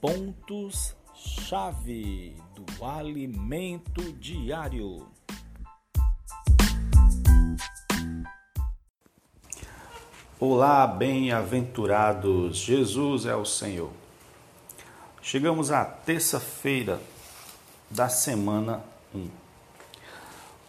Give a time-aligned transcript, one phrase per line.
[0.00, 5.06] pontos-chave do alimento diário.
[10.38, 13.90] Olá, bem-aventurados, Jesus é o Senhor.
[15.20, 16.98] Chegamos à terça-feira
[17.90, 18.82] da semana
[19.14, 19.28] 1.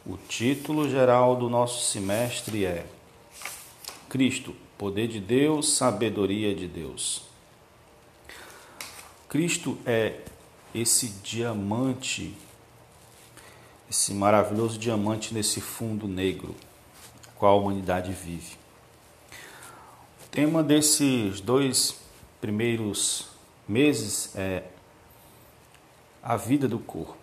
[0.06, 2.86] O título geral do nosso semestre é
[4.10, 7.31] Cristo, poder de Deus, sabedoria de Deus.
[9.32, 10.20] Cristo é
[10.76, 12.36] esse diamante,
[13.90, 16.54] esse maravilhoso diamante nesse fundo negro,
[17.38, 18.58] qual a humanidade vive.
[20.26, 21.96] O tema desses dois
[22.42, 23.30] primeiros
[23.66, 24.66] meses é
[26.22, 27.16] a vida do corpo.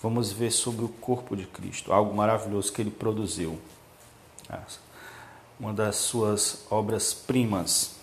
[0.00, 3.60] Vamos ver sobre o corpo de Cristo, algo maravilhoso que ele produziu.
[5.60, 7.99] Uma das suas obras-primas.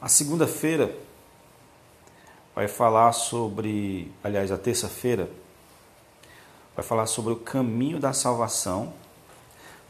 [0.00, 0.94] A segunda-feira
[2.54, 5.30] vai falar sobre, aliás, a terça-feira
[6.74, 8.92] vai falar sobre o caminho da salvação.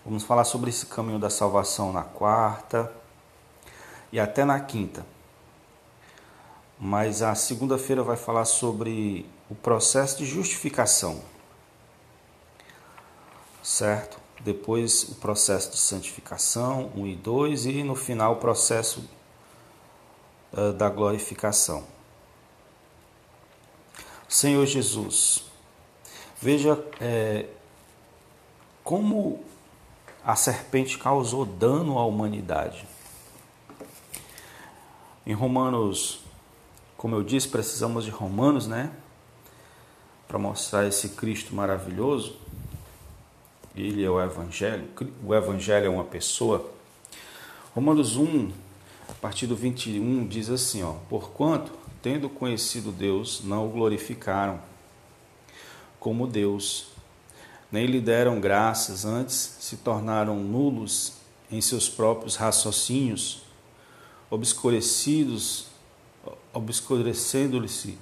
[0.04, 2.92] Vamos falar sobre esse caminho da salvação na quarta
[4.12, 5.04] e até na quinta.
[6.78, 11.20] Mas a segunda-feira vai falar sobre o processo de justificação.
[13.60, 14.20] Certo?
[14.40, 19.15] Depois o processo de santificação, 1 e 2, e no final o processo
[20.56, 21.84] uh, da glorificação.
[24.28, 25.44] Senhor Jesus,
[26.40, 27.46] veja é,
[28.82, 29.44] como
[30.24, 32.86] a serpente causou dano à humanidade.
[35.24, 36.20] Em Romanos,
[36.96, 38.92] como eu disse, precisamos de Romanos, né?
[40.26, 42.36] Para mostrar esse Cristo maravilhoso.
[43.74, 44.88] Ele é o Evangelho.
[45.24, 46.68] O Evangelho é uma pessoa.
[47.74, 48.50] Romanos 1,
[49.08, 51.72] a partir do 21, diz assim: ó, Porquanto,
[52.02, 54.60] tendo conhecido Deus, não o glorificaram
[55.98, 56.88] como Deus,
[57.70, 61.14] nem lhe deram graças, antes se tornaram nulos
[61.50, 63.42] em seus próprios raciocínios,
[64.30, 65.66] obscurecidos,
[66.52, 67.98] obscurecendo-lhe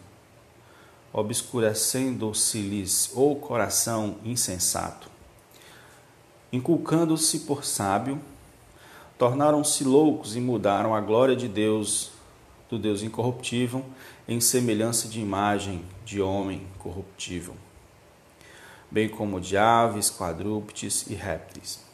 [1.14, 5.08] obscurecendo-se-lhes o coração insensato,
[6.52, 8.20] inculcando-se por sábio,
[9.18, 12.12] tornaram-se loucos e mudaram a glória de Deus,
[12.68, 13.84] do Deus incorruptível,
[14.26, 17.54] em semelhança de imagem de homem corruptível,
[18.90, 21.84] bem como de aves, quadrúpedes e répteis.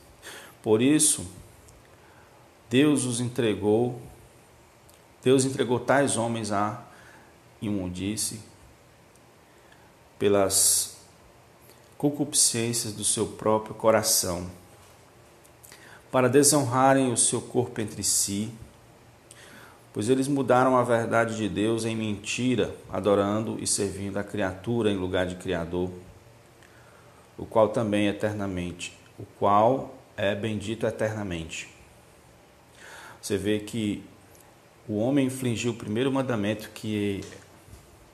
[0.62, 1.26] Por isso,
[2.68, 4.00] Deus os entregou,
[5.22, 6.82] Deus entregou tais homens à
[7.60, 8.40] imundície
[10.18, 10.98] pelas
[11.98, 14.50] concupiscências do seu próprio coração
[16.10, 18.52] para desonrarem o seu corpo entre si,
[19.92, 24.96] pois eles mudaram a verdade de Deus em mentira, adorando e servindo a criatura em
[24.96, 25.90] lugar de Criador,
[27.38, 31.68] o qual também eternamente, o qual é bendito eternamente.
[33.20, 34.02] Você vê que
[34.88, 37.22] o homem infligiu o primeiro mandamento que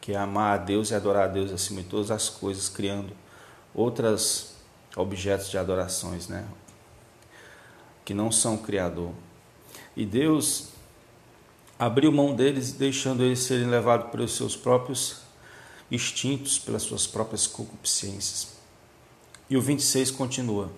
[0.06, 3.12] que é amar a Deus e adorar a Deus acima de todas as coisas, criando
[3.74, 4.54] outros
[4.94, 6.46] objetos de adorações, né?
[8.06, 9.10] Que não são Criador.
[9.96, 10.68] E Deus
[11.76, 15.22] abriu mão deles, deixando eles serem levados pelos seus próprios
[15.90, 18.56] instintos, pelas suas próprias concupiscências.
[19.50, 20.70] E o 26 continua: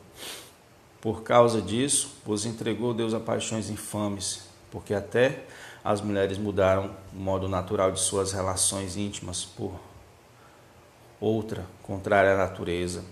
[1.02, 5.44] Por causa disso, vos entregou Deus a paixões infames, porque até
[5.84, 9.78] as mulheres mudaram o modo natural de suas relações íntimas por
[11.20, 13.04] outra, contrária à natureza.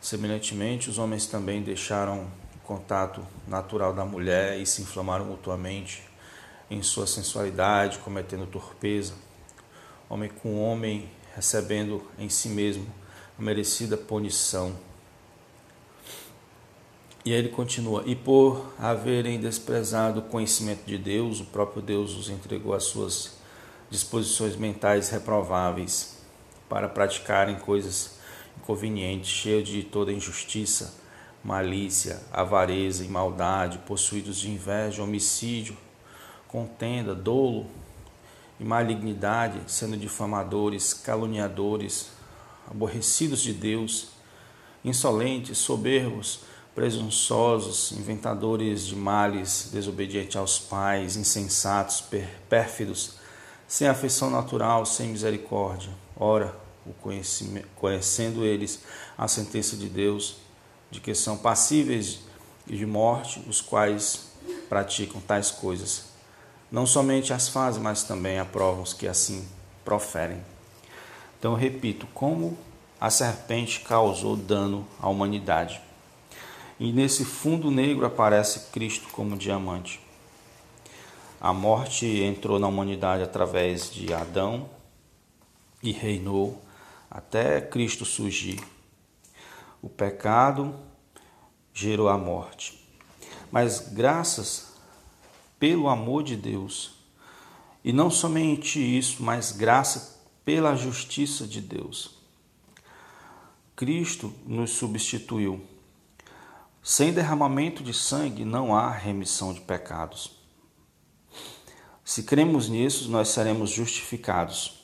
[0.00, 2.28] Semelhantemente, os homens também deixaram
[2.64, 6.02] contato natural da mulher e se inflamaram mutuamente
[6.70, 9.14] em sua sensualidade, cometendo torpeza.
[10.08, 12.86] Homem com homem recebendo em si mesmo
[13.38, 14.74] a merecida punição.
[17.24, 22.16] E aí ele continua: E por haverem desprezado o conhecimento de Deus, o próprio Deus
[22.16, 23.38] os entregou às suas
[23.90, 26.18] disposições mentais reprováveis
[26.68, 28.18] para praticarem coisas
[28.58, 31.03] inconvenientes, cheias de toda injustiça
[31.44, 35.76] malícia, avareza e maldade, possuídos de inveja, homicídio,
[36.48, 37.66] contenda, dolo
[38.58, 42.08] e malignidade, sendo difamadores, caluniadores,
[42.70, 44.08] aborrecidos de Deus,
[44.82, 46.40] insolentes, soberbos,
[46.74, 52.02] presunçosos, inventadores de males, desobedientes aos pais, insensatos,
[52.48, 53.16] pérfidos,
[53.68, 55.90] sem afeição natural, sem misericórdia.
[56.16, 56.54] Ora,
[57.76, 58.80] conhecendo eles
[59.16, 60.43] a sentença de Deus,
[60.90, 62.20] de que são passíveis
[62.66, 64.28] de morte os quais
[64.68, 66.06] praticam tais coisas.
[66.70, 69.46] Não somente as fazem, mas também aprovam os que assim
[69.84, 70.42] proferem.
[71.38, 72.56] Então, repito, como
[73.00, 75.80] a serpente causou dano à humanidade.
[76.80, 80.00] E nesse fundo negro aparece Cristo como diamante.
[81.40, 84.68] A morte entrou na humanidade através de Adão
[85.82, 86.60] e reinou
[87.10, 88.58] até Cristo surgir.
[89.84, 90.74] O pecado
[91.74, 92.88] gerou a morte.
[93.52, 94.72] Mas graças
[95.58, 96.94] pelo amor de Deus,
[97.84, 102.16] e não somente isso, mas graça pela justiça de Deus.
[103.76, 105.62] Cristo nos substituiu.
[106.82, 110.30] Sem derramamento de sangue não há remissão de pecados.
[112.02, 114.82] Se cremos nisso, nós seremos justificados.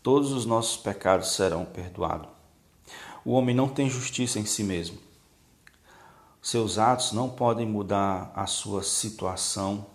[0.00, 2.39] Todos os nossos pecados serão perdoados.
[3.30, 4.98] O homem não tem justiça em si mesmo.
[6.42, 9.86] Seus atos não podem mudar a sua situação.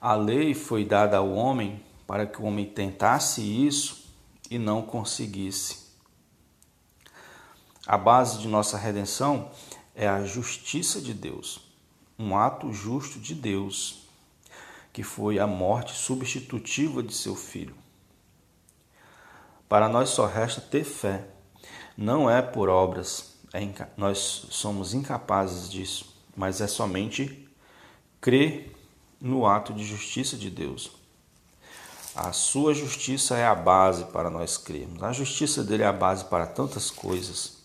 [0.00, 4.10] A lei foi dada ao homem para que o homem tentasse isso
[4.50, 5.92] e não conseguisse.
[7.86, 9.50] A base de nossa redenção
[9.94, 11.60] é a justiça de Deus,
[12.18, 14.08] um ato justo de Deus,
[14.94, 17.76] que foi a morte substitutiva de seu filho.
[19.68, 21.28] Para nós só resta ter fé,
[21.96, 23.66] não é por obras, é
[23.96, 27.48] nós somos incapazes disso, mas é somente
[28.20, 28.74] crer
[29.20, 30.92] no ato de justiça de Deus.
[32.14, 35.02] A sua justiça é a base para nós crermos.
[35.02, 37.58] A justiça dele é a base para tantas coisas.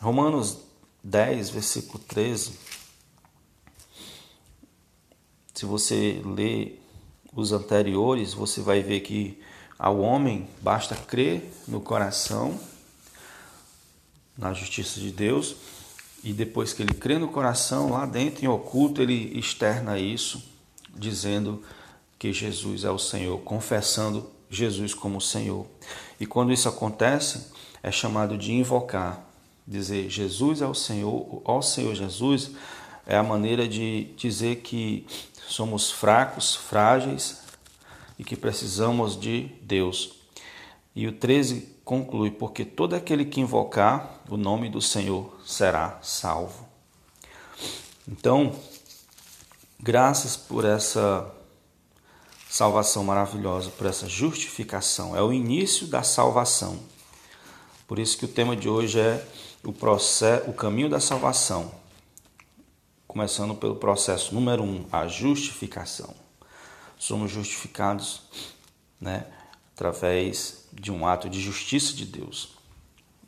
[0.00, 0.58] Romanos
[1.04, 2.52] 10, versículo 13.
[5.54, 6.82] Se você ler
[7.32, 9.40] os anteriores, você vai ver que
[9.80, 12.60] ao homem basta crer no coração
[14.36, 15.56] na justiça de Deus,
[16.22, 20.42] e depois que ele crê no coração, lá dentro, em oculto, ele externa isso,
[20.94, 21.62] dizendo
[22.18, 25.66] que Jesus é o Senhor, confessando Jesus como Senhor.
[26.18, 27.48] E quando isso acontece,
[27.82, 29.26] é chamado de invocar,
[29.66, 32.50] dizer Jesus é o Senhor, ó Senhor Jesus,
[33.06, 35.06] é a maneira de dizer que
[35.48, 37.39] somos fracos, frágeis
[38.20, 40.12] e que precisamos de Deus.
[40.94, 46.68] E o 13 conclui: Porque todo aquele que invocar o nome do Senhor será salvo.
[48.06, 48.54] Então,
[49.80, 51.34] graças por essa
[52.46, 55.16] salvação maravilhosa, por essa justificação.
[55.16, 56.78] É o início da salvação.
[57.88, 59.26] Por isso que o tema de hoje é
[59.64, 61.72] o, processo, o caminho da salvação.
[63.08, 66.14] Começando pelo processo número um, a justificação.
[67.00, 68.20] Somos justificados
[69.00, 69.26] né,
[69.74, 72.50] através de um ato de justiça de Deus.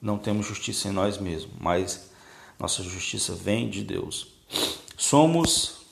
[0.01, 2.11] Não temos justiça em nós mesmos, mas
[2.59, 4.29] nossa justiça vem de Deus.
[4.95, 5.87] Somos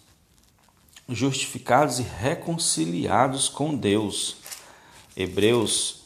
[1.09, 4.37] justificados e reconciliados com Deus.
[5.17, 6.03] Hebreus,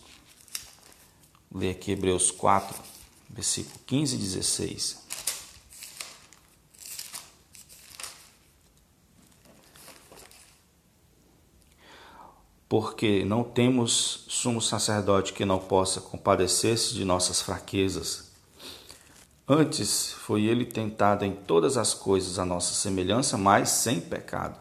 [1.53, 2.81] lê aqui Hebreus 4,
[3.29, 5.04] versículo 15 e 16.
[12.76, 18.32] Porque não temos sumo sacerdote que não possa compadecer-se de nossas fraquezas.
[19.49, 24.58] Antes foi ele tentado em todas as coisas a nossa semelhança, mas sem pecado.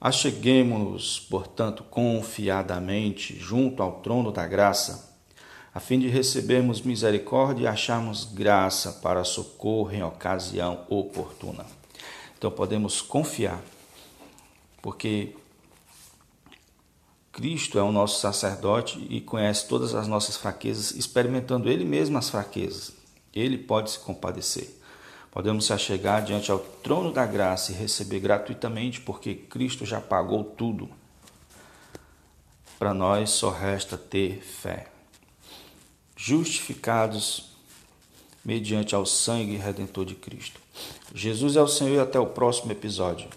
[0.00, 5.14] Acheguemos-nos, portanto, confiadamente junto ao trono da graça,
[5.74, 11.66] a fim de recebermos misericórdia e acharmos graça para socorro em ocasião oportuna.
[12.38, 13.60] Então podemos confiar,
[14.80, 15.34] porque
[17.34, 22.30] Cristo é o nosso sacerdote e conhece todas as nossas fraquezas, experimentando Ele mesmo as
[22.30, 22.92] fraquezas.
[23.34, 24.70] Ele pode se compadecer.
[25.32, 30.44] Podemos se achegar diante ao trono da graça e receber gratuitamente, porque Cristo já pagou
[30.44, 30.88] tudo.
[32.78, 34.86] Para nós só resta ter fé.
[36.16, 37.50] Justificados
[38.44, 40.60] mediante ao sangue redentor de Cristo.
[41.12, 43.28] Jesus é o Senhor e até o próximo episódio.